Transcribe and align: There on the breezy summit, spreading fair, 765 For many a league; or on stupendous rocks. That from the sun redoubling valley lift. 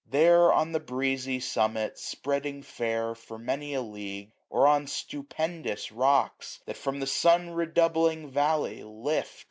There 0.09 0.51
on 0.51 0.71
the 0.71 0.79
breezy 0.79 1.39
summit, 1.39 1.99
spreading 1.99 2.63
fair, 2.63 3.13
765 3.13 3.17
For 3.27 3.37
many 3.37 3.75
a 3.75 3.83
league; 3.83 4.31
or 4.49 4.65
on 4.65 4.87
stupendous 4.87 5.91
rocks. 5.91 6.59
That 6.65 6.77
from 6.77 6.99
the 6.99 7.05
sun 7.05 7.51
redoubling 7.51 8.31
valley 8.31 8.81
lift. 8.83 9.39